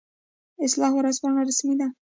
[0.65, 1.87] اصلاح ورځپاڼه رسمي ده